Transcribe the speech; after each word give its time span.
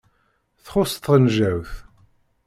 Txuṣṣ 0.65 0.93
tɣenǧawt. 0.97 1.73